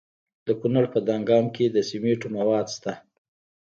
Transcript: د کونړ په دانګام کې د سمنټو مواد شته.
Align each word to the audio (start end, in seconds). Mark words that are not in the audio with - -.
د 0.45 0.47
کونړ 0.59 0.83
په 0.93 0.99
دانګام 1.07 1.45
کې 1.55 1.65
د 1.69 1.77
سمنټو 1.89 2.27
مواد 2.37 2.67
شته. 2.75 2.93